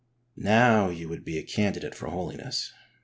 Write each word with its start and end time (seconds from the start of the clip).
Now 0.35 0.89
you 0.89 1.07
would 1.09 1.23
be 1.23 1.37
a 1.37 1.43
candidate 1.43 1.93
for 1.93 2.07
holiness. 2.07 2.73